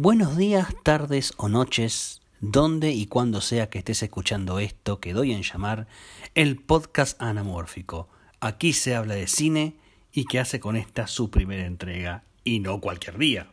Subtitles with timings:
[0.00, 5.32] Buenos días, tardes o noches, donde y cuando sea que estés escuchando esto que doy
[5.32, 5.88] en llamar
[6.36, 8.08] el podcast anamórfico.
[8.38, 9.74] Aquí se habla de cine
[10.12, 13.48] y que hace con esta su primera entrega, y no cualquier día.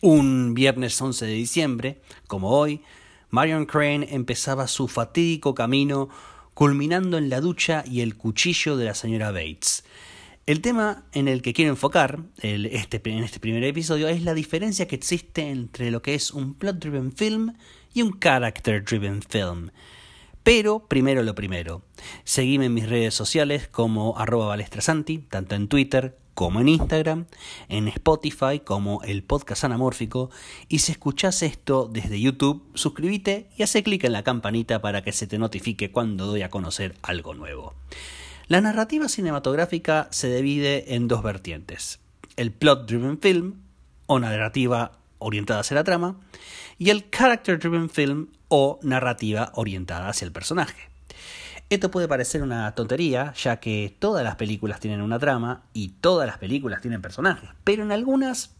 [0.00, 2.82] Un viernes 11 de diciembre, como hoy,
[3.30, 6.08] Marion Crane empezaba su fatídico camino
[6.54, 9.82] culminando en la ducha y el cuchillo de la señora Bates.
[10.48, 14.88] El tema en el que quiero enfocar este, en este primer episodio es la diferencia
[14.88, 17.52] que existe entre lo que es un plot-driven film
[17.92, 19.72] y un character-driven film.
[20.42, 21.82] Pero primero lo primero.
[22.24, 27.26] Seguime en mis redes sociales como arroba balestrasanti, tanto en Twitter como en Instagram,
[27.68, 30.30] en Spotify como el podcast anamórfico,
[30.66, 35.12] y si escuchás esto desde YouTube, suscríbete y hace clic en la campanita para que
[35.12, 37.74] se te notifique cuando doy a conocer algo nuevo.
[38.48, 42.00] La narrativa cinematográfica se divide en dos vertientes,
[42.36, 43.56] el plot-driven film,
[44.06, 46.16] o narrativa orientada hacia la trama,
[46.78, 50.88] y el character-driven film, o narrativa orientada hacia el personaje.
[51.68, 56.26] Esto puede parecer una tontería, ya que todas las películas tienen una trama y todas
[56.26, 58.54] las películas tienen personajes, pero en algunas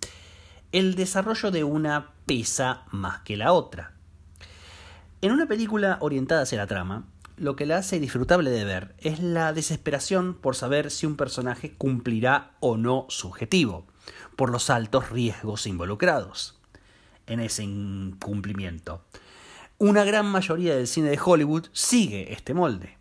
[0.71, 3.95] el desarrollo de una pesa más que la otra.
[5.23, 7.07] En una película orientada hacia la trama,
[7.39, 11.75] lo que la hace disfrutable de ver es la desesperación por saber si un personaje
[11.77, 13.87] cumplirá o no su objetivo,
[14.37, 16.59] por los altos riesgos involucrados
[17.27, 19.05] en ese incumplimiento.
[19.79, 22.99] Una gran mayoría del cine de Hollywood sigue este molde.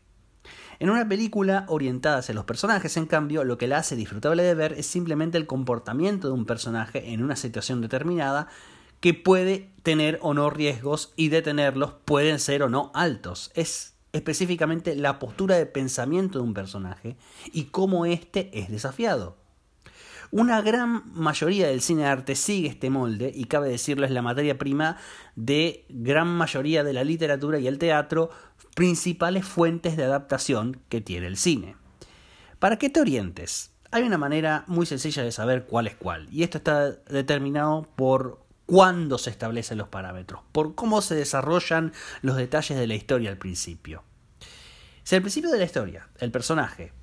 [0.80, 4.53] En una película orientada hacia los personajes, en cambio, lo que la hace disfrutable de
[4.53, 8.47] ver es simplemente el comportamiento de un personaje en una situación determinada
[8.99, 13.52] que puede tener o no riesgos y detenerlos pueden ser o no altos.
[13.55, 17.17] Es específicamente la postura de pensamiento de un personaje
[17.52, 19.38] y cómo éste es desafiado.
[20.30, 24.22] Una gran mayoría del cine de arte sigue este molde y cabe decirlo es la
[24.22, 24.97] materia prima
[25.36, 28.30] de gran mayoría de la literatura y el teatro,
[28.75, 31.77] principales fuentes de adaptación que tiene el cine.
[32.60, 36.43] Para que te orientes, hay una manera muy sencilla de saber cuál es cuál y
[36.43, 42.78] esto está determinado por cuándo se establecen los parámetros, por cómo se desarrollan los detalles
[42.78, 44.04] de la historia al principio.
[45.04, 46.94] Si al principio de la historia el personaje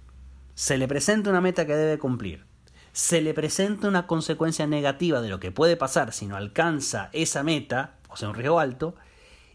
[0.55, 2.45] se le presenta una meta que debe cumplir,
[2.93, 7.43] se le presenta una consecuencia negativa de lo que puede pasar si no alcanza esa
[7.43, 8.95] meta, o sea, un riesgo alto,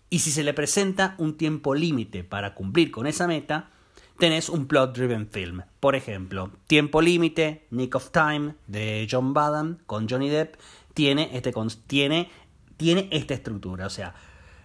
[0.09, 3.69] y si se le presenta un tiempo límite para cumplir con esa meta,
[4.17, 5.61] tenés un plot-driven film.
[5.79, 10.55] Por ejemplo, Tiempo Límite, Nick of Time, de John Badham, con Johnny Depp,
[10.99, 11.53] tiene, este,
[11.87, 12.29] tiene,
[12.75, 13.85] tiene esta estructura.
[13.85, 14.15] O sea,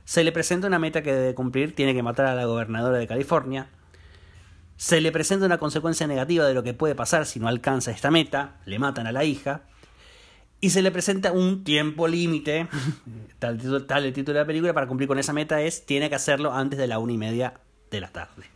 [0.04, 3.06] se le presenta una meta que debe cumplir, tiene que matar a la gobernadora de
[3.06, 3.68] California.
[4.76, 8.10] Se le presenta una consecuencia negativa de lo que puede pasar si no alcanza esta
[8.10, 9.62] meta, le matan a la hija.
[10.60, 12.66] Y se le presenta un tiempo límite,
[13.38, 16.16] tal, tal el título de la película, para cumplir con esa meta es, tiene que
[16.16, 17.54] hacerlo antes de la una y media
[17.92, 18.46] de la tarde.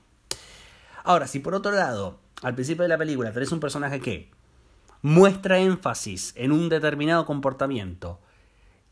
[1.04, 4.32] Ahora, si por otro lado, al principio de la película tenés un personaje que
[5.02, 8.20] muestra énfasis en un determinado comportamiento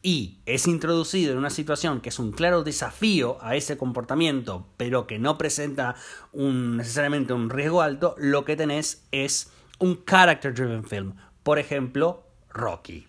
[0.07, 5.07] y es introducido en una situación que es un claro desafío a ese comportamiento, pero
[5.07, 5.97] que no presenta
[6.33, 9.51] necesariamente un riesgo alto, lo que tenés es
[9.81, 11.15] un character driven film.
[11.43, 13.09] Por ejemplo, Rocky.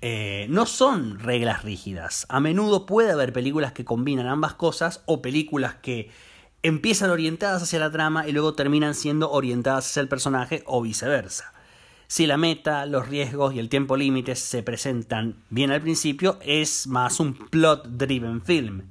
[0.00, 2.26] Eh, no son reglas rígidas.
[2.28, 6.10] A menudo puede haber películas que combinan ambas cosas o películas que
[6.64, 11.52] empiezan orientadas hacia la trama y luego terminan siendo orientadas hacia el personaje o viceversa.
[12.06, 16.86] Si la meta, los riesgos y el tiempo límite se presentan bien al principio, es
[16.86, 18.82] más un plot-driven film.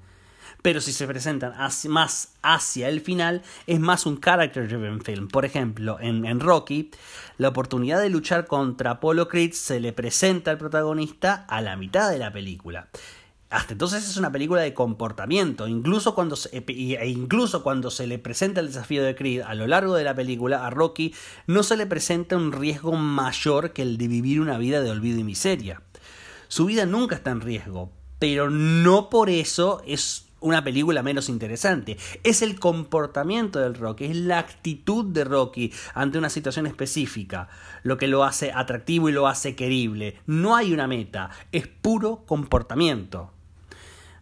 [0.61, 1.53] Pero si se presentan
[1.89, 5.27] más hacia el final, es más un character-driven film.
[5.27, 6.91] Por ejemplo, en, Rocky,
[7.37, 12.11] la oportunidad de luchar contra Apollo Creed se le presenta al protagonista a la mitad
[12.11, 12.87] de la película.
[13.53, 15.67] Hasta entonces es una película de comportamiento.
[15.67, 19.67] Incluso cuando, se, e incluso cuando se le presenta el desafío de Creed a lo
[19.67, 21.13] largo de la película, a Rocky
[21.45, 25.19] no se le presenta un riesgo mayor que el de vivir una vida de olvido
[25.19, 25.83] y miseria.
[26.47, 31.97] Su vida nunca está en riesgo, pero no por eso es una película menos interesante.
[32.23, 37.49] Es el comportamiento del Rocky, es la actitud de Rocky ante una situación específica
[37.83, 40.19] lo que lo hace atractivo y lo hace querible.
[40.25, 43.32] No hay una meta, es puro comportamiento.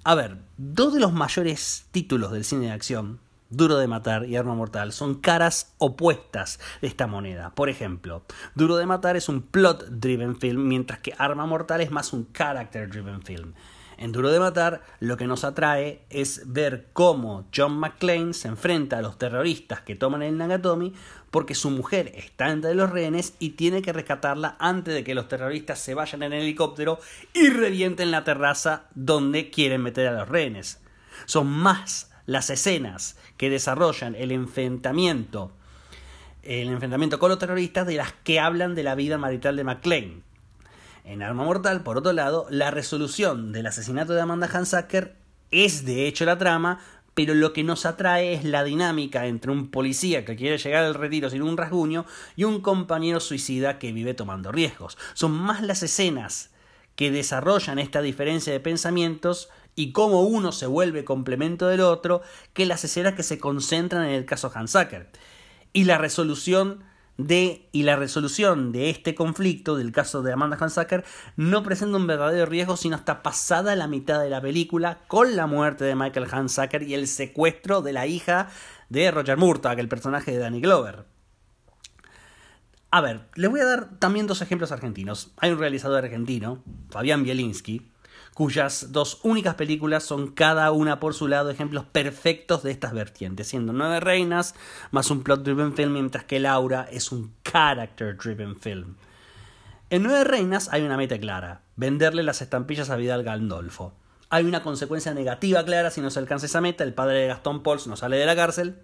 [0.04, 3.20] A ver, dos de los mayores títulos del cine de acción,
[3.52, 7.52] Duro de Matar y Arma Mortal, son caras opuestas de esta moneda.
[7.52, 8.24] Por ejemplo,
[8.56, 13.22] Duro de Matar es un plot-driven film, mientras que Arma Mortal es más un character-driven
[13.22, 13.54] film.
[14.02, 18.98] En Duro de Matar, lo que nos atrae es ver cómo John McClane se enfrenta
[18.98, 20.96] a los terroristas que toman el Nagatomi
[21.30, 25.28] porque su mujer está entre los rehenes y tiene que rescatarla antes de que los
[25.28, 26.98] terroristas se vayan en el helicóptero
[27.36, 30.82] y revienten la terraza donde quieren meter a los rehenes.
[31.26, 35.52] Son más las escenas que desarrollan el enfrentamiento
[36.42, 40.31] el enfrentamiento con los terroristas de las que hablan de la vida marital de McClane.
[41.04, 45.16] En Arma Mortal, por otro lado, la resolución del asesinato de Amanda Hansacker
[45.50, 46.80] es de hecho la trama,
[47.14, 50.94] pero lo que nos atrae es la dinámica entre un policía que quiere llegar al
[50.94, 52.06] retiro sin un rasguño
[52.36, 54.98] y un compañero suicida que vive tomando riesgos.
[55.14, 56.52] Son más las escenas
[56.96, 62.22] que desarrollan esta diferencia de pensamientos y cómo uno se vuelve complemento del otro
[62.54, 65.10] que las escenas que se concentran en el caso Hansacker.
[65.74, 66.84] Y la resolución
[67.18, 71.04] de y la resolución de este conflicto del caso de Amanda Hansacker
[71.36, 75.48] no presenta un verdadero riesgo sino hasta pasada la mitad de la película con la
[75.48, 78.50] muerte de Michael Hansacker y el secuestro de la hija
[78.90, 81.06] de Roger Murtaugh, el personaje de Danny Glover.
[82.94, 85.32] A ver, les voy a dar también dos ejemplos argentinos.
[85.38, 87.91] Hay un realizador argentino, Fabián Bielinski,
[88.34, 93.48] cuyas dos únicas películas son cada una por su lado ejemplos perfectos de estas vertientes,
[93.48, 94.56] siendo Nueve Reinas
[94.92, 98.96] más un plot-driven film, mientras que Laura es un character-driven film.
[99.90, 103.94] En Nueve Reinas hay una meta clara, venderle las estampillas a Vidal Gandolfo.
[104.30, 107.64] Hay una consecuencia negativa clara si no se alcanza esa meta, el padre de Gastón
[107.64, 108.78] Pauls no sale de la cárcel,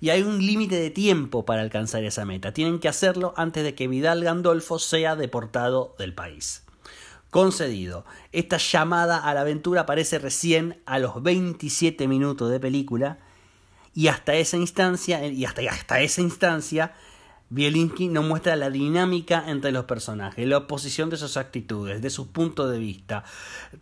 [0.00, 2.54] y hay un límite de tiempo para alcanzar esa meta.
[2.54, 6.64] Tienen que hacerlo antes de que Vidal Gandolfo sea deportado del país
[7.30, 8.04] concedido.
[8.32, 13.18] Esta llamada a la aventura aparece recién a los 27 minutos de película
[13.94, 16.94] y hasta esa instancia y hasta, hasta esa instancia
[17.50, 22.26] Bielinski nos muestra la dinámica entre los personajes, la oposición de sus actitudes, de sus
[22.26, 23.24] puntos de vista,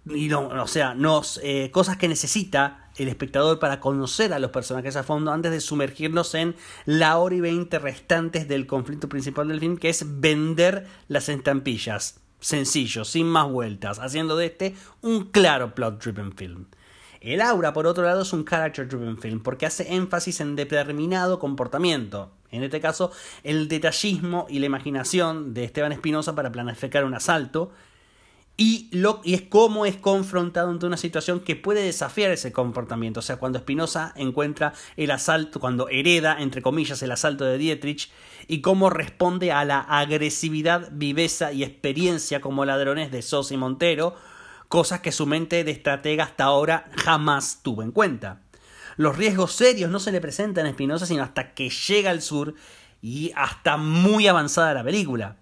[0.07, 4.53] y no, o sea, nos, eh, cosas que necesita el espectador para conocer a los
[4.53, 6.55] personajes a fondo antes de sumergirnos en
[6.85, 12.21] la hora y veinte restantes del conflicto principal del film, que es vender las estampillas
[12.41, 16.67] sencillo, sin más vueltas, haciendo de este un claro plot-driven film.
[17.21, 22.31] El aura, por otro lado, es un character-driven film porque hace énfasis en determinado comportamiento.
[22.51, 23.11] En este caso,
[23.43, 27.73] el detallismo y la imaginación de Esteban Espinosa para planificar un asalto
[28.57, 33.21] y, lo, y es cómo es confrontado ante una situación que puede desafiar ese comportamiento.
[33.21, 38.11] O sea, cuando Spinoza encuentra el asalto, cuando hereda, entre comillas, el asalto de Dietrich,
[38.49, 44.15] y cómo responde a la agresividad, viveza y experiencia como ladrones de Sosa y Montero,
[44.69, 48.41] cosas que su mente de estratega hasta ahora jamás tuvo en cuenta.
[48.97, 52.55] Los riesgos serios no se le presentan a Spinoza sino hasta que llega al sur
[53.03, 55.37] y hasta muy avanzada la película.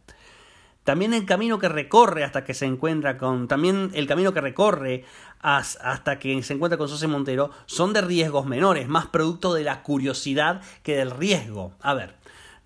[0.85, 3.49] También el camino que recorre hasta que se encuentra con.
[3.49, 5.05] También el camino que recorre
[5.41, 9.83] hasta que se encuentra con José Montero son de riesgos menores, más producto de la
[9.83, 11.73] curiosidad que del riesgo.
[11.81, 12.15] A ver.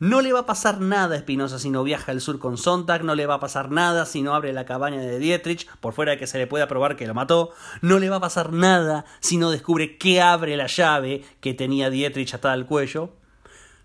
[0.00, 3.03] No le va a pasar nada a Espinosa si no viaja al sur con Sontag,
[3.03, 6.12] no le va a pasar nada si no abre la cabaña de Dietrich, por fuera
[6.12, 7.50] de que se le pueda probar que lo mató,
[7.82, 11.91] no le va a pasar nada si no descubre que abre la llave que tenía
[11.91, 13.11] Dietrich atada al cuello,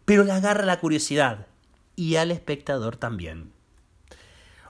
[0.06, 1.47] pero le agarra la curiosidad
[1.95, 3.51] y al espectador también.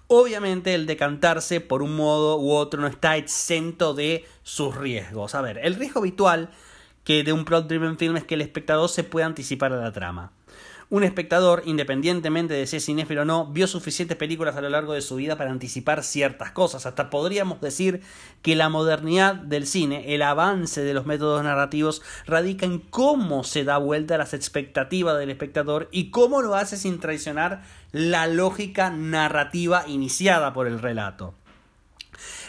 [0.08, 5.36] Obviamente el decantarse por un modo u otro no está exento de sus riesgos.
[5.36, 6.50] A ver, el riesgo habitual
[7.04, 9.92] que de un plot driven film es que el espectador se pueda anticipar a la
[9.92, 10.32] trama.
[10.94, 14.94] Un espectador, independientemente de si es cinéfilo o no, vio suficientes películas a lo largo
[14.94, 16.86] de su vida para anticipar ciertas cosas.
[16.86, 18.01] Hasta podríamos decir
[18.44, 23.64] que la modernidad del cine, el avance de los métodos narrativos, radica en cómo se
[23.64, 28.92] da vuelta a las expectativas del espectador y cómo lo hace sin traicionar la lógica
[28.92, 31.33] narrativa iniciada por el relato.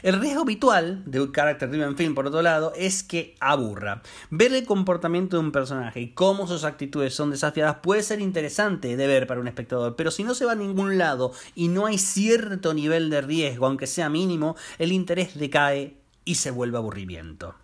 [0.03, 4.03] El riesgo habitual de un character driven film, por otro lado, es que aburra.
[4.31, 8.97] Ver el comportamiento de un personaje y cómo sus actitudes son desafiadas puede ser interesante
[8.97, 11.87] de ver para un espectador, pero si no se va a ningún lado y no
[11.87, 17.55] hay cierto nivel de riesgo, aunque sea mínimo, el interés decae y se vuelve aburrimiento.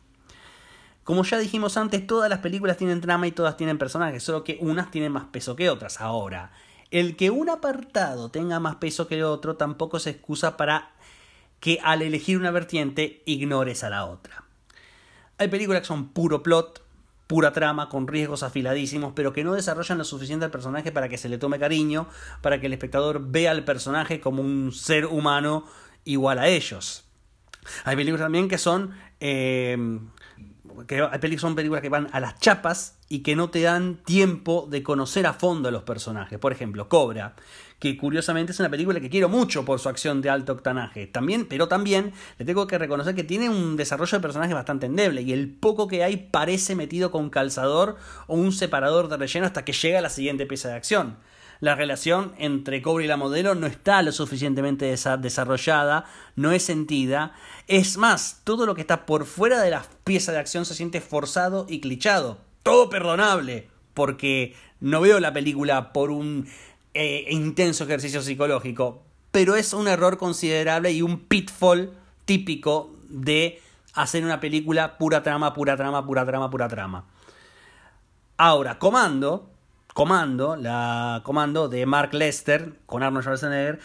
[1.04, 4.58] Como ya dijimos antes, todas las películas tienen trama y todas tienen personajes, solo que
[4.60, 6.00] unas tienen más peso que otras.
[6.00, 6.52] Ahora,
[6.90, 10.92] el que un apartado tenga más peso que el otro tampoco es excusa para
[11.60, 14.44] que al elegir una vertiente ignores a la otra.
[15.38, 16.84] Hay películas que son puro plot,
[17.26, 21.18] pura trama, con riesgos afiladísimos, pero que no desarrollan lo suficiente al personaje para que
[21.18, 22.08] se le tome cariño,
[22.42, 25.64] para que el espectador vea al personaje como un ser humano
[26.04, 27.04] igual a ellos.
[27.84, 29.76] Hay películas también que son Eh,
[30.86, 34.82] que son películas que van a las chapas y que no te dan tiempo de
[34.82, 36.38] conocer a fondo a los personajes.
[36.38, 37.34] Por ejemplo, Cobra,
[37.78, 41.06] que curiosamente es una película que quiero mucho por su acción de alto octanaje.
[41.06, 45.22] También, pero también le tengo que reconocer que tiene un desarrollo de personaje bastante endeble
[45.22, 47.96] y el poco que hay parece metido con calzador
[48.26, 51.16] o un separador de relleno hasta que llega la siguiente pieza de acción
[51.60, 57.34] la relación entre Cobra y la modelo no está lo suficientemente desarrollada, no es sentida.
[57.68, 61.02] Es más, todo lo que está por fuera de la pieza de acción se siente
[61.02, 62.38] forzado y clichado.
[62.62, 66.48] Todo perdonable, porque no veo la película por un
[66.94, 71.92] eh, intenso ejercicio psicológico, pero es un error considerable y un pitfall
[72.24, 73.60] típico de
[73.92, 77.04] hacer una película pura trama, pura trama, pura trama, pura trama.
[78.38, 79.49] Ahora, Comando
[80.00, 83.80] Comando, la Comando de Mark Lester con Arnold Schwarzenegger,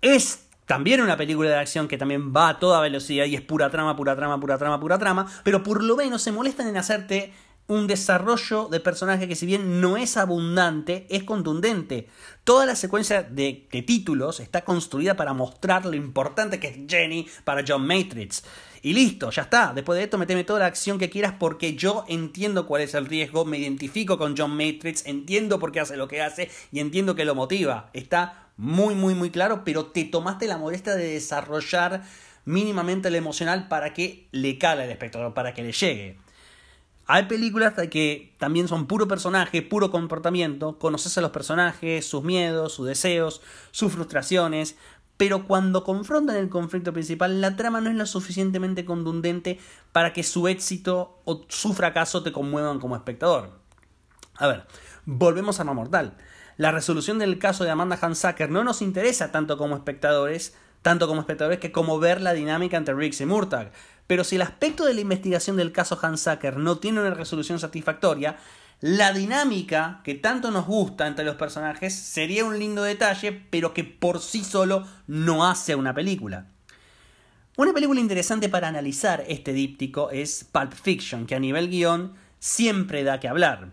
[0.00, 3.68] es también una película de acción que también va a toda velocidad y es pura
[3.68, 7.34] trama, pura trama, pura trama, pura trama, pero por lo menos se molestan en hacerte
[7.68, 12.08] un desarrollo de personaje que si bien no es abundante, es contundente.
[12.42, 17.62] Toda la secuencia de, títulos está construida para mostrar lo importante que es Jenny para
[17.66, 18.42] John Matrix.
[18.80, 19.72] Y listo, ya está.
[19.74, 23.04] Después de esto, meteme toda la acción que quieras porque yo entiendo cuál es el
[23.04, 27.14] riesgo, me identifico con John Matrix, entiendo por qué hace lo que hace y entiendo
[27.14, 27.90] que lo motiva.
[27.92, 32.02] Está muy, muy, muy claro, pero te tomaste la molestia de desarrollar
[32.46, 36.27] mínimamente lo emocional para que le cale al espectador, para que le llegue.
[37.10, 42.74] Hay películas que también son puro personaje, puro comportamiento, conoces a los personajes, sus miedos,
[42.74, 44.76] sus deseos, sus frustraciones,
[45.16, 49.58] pero cuando confrontan el conflicto principal, la trama no es lo suficientemente contundente
[49.92, 53.58] para que su éxito o su fracaso te conmuevan como espectador.
[54.36, 54.66] A ver,
[55.06, 56.18] volvemos a Arma Mortal.
[56.58, 61.22] La resolución del caso de Amanda Hansacker no nos interesa tanto como espectadores, tanto como
[61.22, 63.72] espectadores que como ver la dinámica entre Riggs y Murtagh.
[64.08, 68.38] Pero si el aspecto de la investigación del caso Hansacker no tiene una resolución satisfactoria,
[68.80, 73.84] la dinámica que tanto nos gusta entre los personajes sería un lindo detalle, pero que
[73.84, 76.46] por sí solo no hace una película.
[77.56, 83.04] Una película interesante para analizar este díptico es Pulp Fiction, que a nivel guion siempre
[83.04, 83.72] da que hablar.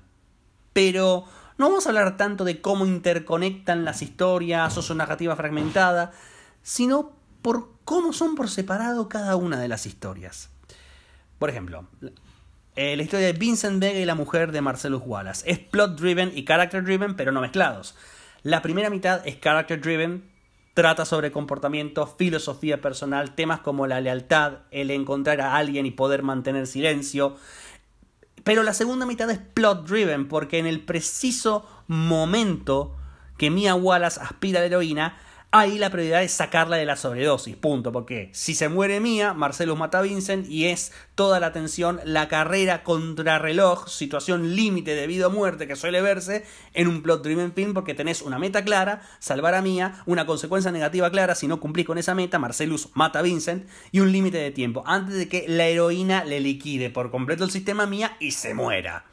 [0.73, 1.25] Pero
[1.57, 6.11] no vamos a hablar tanto de cómo interconectan las historias o su narrativa fragmentada,
[6.61, 7.13] sino
[7.45, 10.49] por cómo son por separado cada una de las historias.
[11.37, 11.85] Por ejemplo,
[12.75, 15.47] eh, la historia de Vincent Vega y la mujer de Marcellus Wallace.
[15.47, 17.95] Es plot driven y character driven, pero no mezclados.
[18.41, 20.27] La primera mitad es character driven,
[20.73, 26.23] trata sobre comportamiento, filosofía personal, temas como la lealtad, el encontrar a alguien y poder
[26.23, 27.35] mantener silencio.
[28.43, 32.95] Pero la segunda mitad es plot driven, porque en el preciso momento
[33.37, 35.19] que Mia Wallace aspira a la heroína,
[35.59, 39.77] ahí la prioridad es sacarla de la sobredosis, punto, porque si se muere Mía, Marcelo
[39.77, 45.27] mata a Vincent y es toda la atención, la carrera contra reloj, situación límite debido
[45.27, 46.43] a muerte que suele verse
[46.73, 50.73] en un plot driven film porque tenés una meta clara, salvar a Mía, una consecuencia
[50.73, 54.37] negativa clara si no cumplís con esa meta, Marcelus mata a Vincent y un límite
[54.37, 58.31] de tiempo antes de que la heroína le liquide por completo el sistema Mía y
[58.31, 59.05] se muera.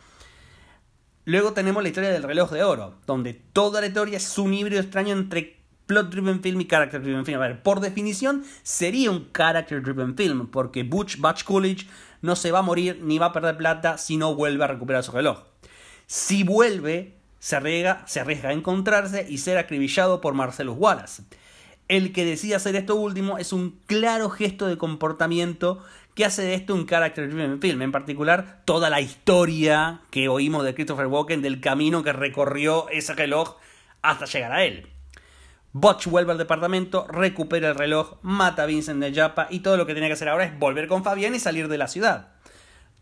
[1.25, 4.81] Luego tenemos la historia del reloj de oro, donde toda la historia es un híbrido
[4.81, 7.39] extraño entre plot driven film y character driven film.
[7.39, 11.87] A ver, por definición sería un character driven film, porque Butch Batch Coolidge
[12.21, 15.03] no se va a morir ni va a perder plata si no vuelve a recuperar
[15.03, 15.43] su reloj.
[16.07, 21.25] Si vuelve, se arriesga, se arriesga a encontrarse y ser acribillado por Marcellus Wallace.
[21.89, 25.83] El que decide hacer esto último es un claro gesto de comportamiento
[26.15, 30.65] que hace de esto un character driven film, en particular toda la historia que oímos
[30.65, 33.57] de Christopher Walken del camino que recorrió ese reloj
[34.03, 34.89] hasta llegar a él.
[35.75, 39.87] Butch vuelve al departamento, recupera el reloj, mata a Vincent de Japa y todo lo
[39.87, 42.29] que tiene que hacer ahora es volver con Fabián y salir de la ciudad.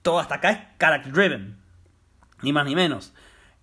[0.03, 1.59] Todo hasta acá es character driven.
[2.43, 3.13] Ni más ni menos.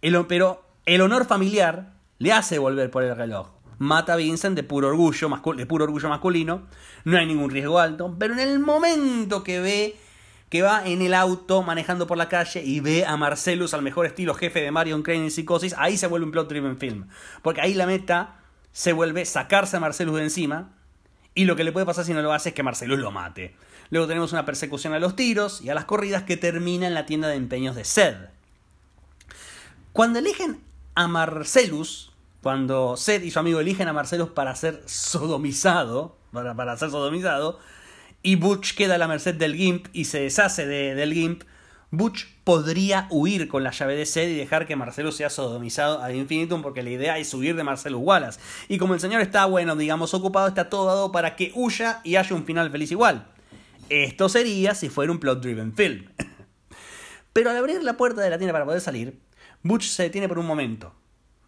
[0.02, 3.50] El, pero el honor familiar le hace volver por el reloj.
[3.80, 6.68] Mata a Vincent de puro orgullo, de puro orgullo masculino.
[7.06, 8.16] No hay ningún riesgo alto.
[8.20, 9.96] Pero en el momento que ve
[10.50, 14.06] que va en el auto manejando por la calle y ve a Marcellus al mejor
[14.06, 17.08] estilo jefe de Marion Crane en Psicosis, ahí se vuelve un plot driven film.
[17.42, 18.37] Porque ahí la meta
[18.78, 20.70] se vuelve sacarse a Marcelus de encima.
[21.34, 23.56] Y lo que le puede pasar si no lo hace es que Marcelus lo mate.
[23.90, 27.08] Luego tenemos una persecución a los tiros y a las corridas que termina en la
[27.08, 28.16] tienda de empeños de Sed.
[29.94, 30.62] Cuando eligen
[30.94, 36.78] a Marcelus, cuando Sed y su amigo eligen a Marcelus para ser sodomizado, para, para
[36.78, 37.60] ser sodomizado,
[38.22, 41.46] y Butch queda a la merced del Gimp y se deshace del Gimp,
[41.90, 46.10] Butch podría huir con la llave de sed y dejar que Marcelo sea sodomizado ad
[46.10, 48.40] infinitum porque la idea es huir de Marcelo Wallace.
[48.68, 52.18] Y como el señor está, bueno, digamos, ocupado, está todo dado para que huya y
[52.18, 53.28] haya un final feliz igual.
[53.90, 56.08] Esto sería si fuera un plot-driven film.
[57.34, 59.22] Pero al abrir la puerta de la tienda para poder salir,
[59.64, 60.94] Butch se detiene por un momento.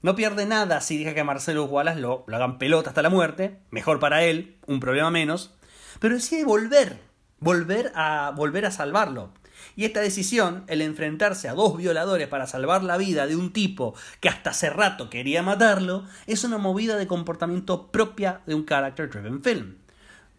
[0.01, 3.59] No pierde nada si deja que Marcelo Wallace lo, lo hagan pelota hasta la muerte,
[3.71, 5.53] mejor para él, un problema menos,
[5.99, 7.01] pero decide volver,
[7.39, 9.33] volver a, volver a salvarlo.
[9.75, 13.93] Y esta decisión, el enfrentarse a dos violadores para salvar la vida de un tipo
[14.19, 19.09] que hasta hace rato quería matarlo, es una movida de comportamiento propia de un character
[19.09, 19.75] driven film.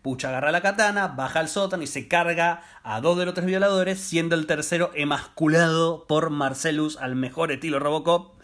[0.02, 3.46] Pucha agarra la katana, baja al sótano y se carga a dos de los tres
[3.46, 8.40] violadores, siendo el tercero emasculado por Marcellus al mejor estilo Robocop.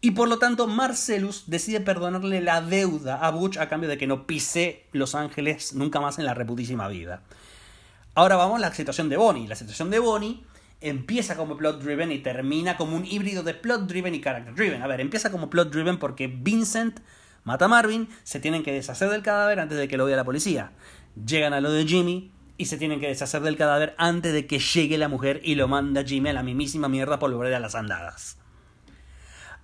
[0.00, 4.06] Y por lo tanto, Marcellus decide perdonarle la deuda a Butch a cambio de que
[4.06, 7.22] no pise Los Ángeles nunca más en la reputísima vida.
[8.14, 9.48] Ahora vamos a la situación de Bonnie.
[9.48, 10.42] La situación de Bonnie
[10.82, 14.82] empieza como plot driven y termina como un híbrido de plot driven y character driven.
[14.82, 17.00] A ver, empieza como plot driven porque Vincent
[17.44, 20.24] mata a Marvin, se tienen que deshacer del cadáver antes de que lo vea la
[20.24, 20.72] policía.
[21.26, 24.58] Llegan a lo de Jimmy y se tienen que deshacer del cadáver antes de que
[24.58, 27.74] llegue la mujer y lo manda Jimmy a la mismísima mierda por volver a las
[27.74, 28.36] andadas.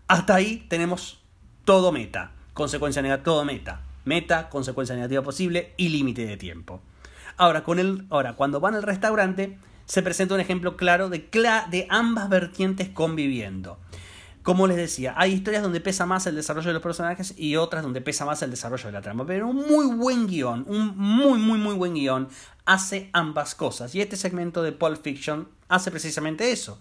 [0.06, 1.22] Hasta ahí tenemos
[1.66, 3.82] todo meta, consecuencia negativa, todo meta.
[4.06, 6.80] Meta, consecuencia negativa posible y límite de tiempo.
[7.38, 11.28] Ahora, con ahora, cuando van al restaurante, se presenta un ejemplo claro de,
[11.70, 13.78] de ambas vertientes conviviendo.
[14.42, 17.84] Como les decía, hay historias donde pesa más el desarrollo de los personajes y otras
[17.84, 19.24] donde pesa más el desarrollo de la trama.
[19.24, 22.28] Pero un muy buen guion, un muy, muy, muy buen guion,
[22.64, 23.94] hace ambas cosas.
[23.94, 26.80] Y este segmento de Pulp Fiction hace precisamente eso.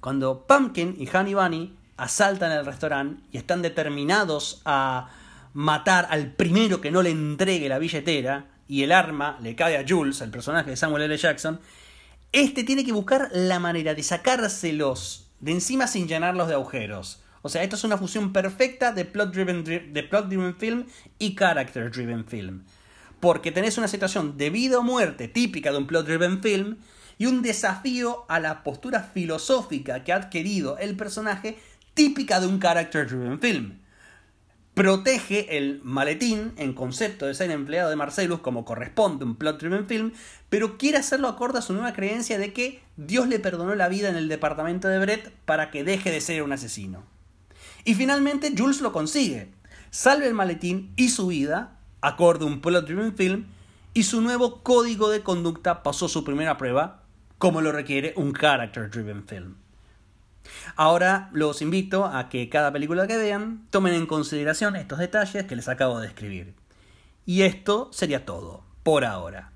[0.00, 5.10] Cuando Pumpkin y Honey Bunny asaltan el restaurante y están determinados a
[5.52, 9.84] matar al primero que no le entregue la billetera y el arma le cae a
[9.86, 11.16] Jules, el personaje de Samuel L.
[11.16, 11.60] Jackson,
[12.32, 17.22] este tiene que buscar la manera de sacárselos de encima sin llenarlos de agujeros.
[17.42, 20.86] O sea, esto es una fusión perfecta de plot-driven de plot -driven film
[21.18, 22.64] y character-driven film.
[23.20, 26.76] Porque tenés una situación de vida o muerte típica de un plot-driven film
[27.18, 31.58] y un desafío a la postura filosófica que ha adquirido el personaje
[31.92, 33.83] típica de un character-driven film
[34.74, 39.86] protege el maletín en concepto de ser empleado de Marcellus como corresponde un plot driven
[39.86, 40.12] film,
[40.48, 44.08] pero quiere hacerlo acorde a su nueva creencia de que Dios le perdonó la vida
[44.08, 47.04] en el departamento de Brett para que deje de ser un asesino.
[47.84, 49.52] Y finalmente Jules lo consigue,
[49.90, 53.46] salve el maletín y su vida, acorde a un plot driven film,
[53.94, 57.04] y su nuevo código de conducta pasó su primera prueba,
[57.38, 59.54] como lo requiere un character driven film.
[60.76, 65.56] Ahora los invito a que cada película que vean tomen en consideración estos detalles que
[65.56, 66.54] les acabo de describir.
[67.26, 69.52] Y esto sería todo, por ahora.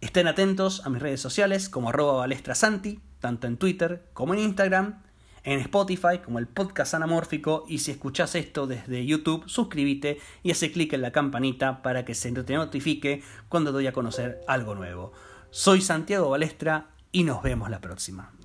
[0.00, 5.02] Estén atentos a mis redes sociales como arroba balestrasanti, tanto en Twitter como en Instagram,
[5.46, 10.72] en Spotify como el podcast anamórfico y si escuchas esto desde YouTube, suscríbete y hace
[10.72, 15.12] clic en la campanita para que se te notifique cuando doy a conocer algo nuevo.
[15.50, 18.35] Soy Santiago Balestra y nos vemos la próxima.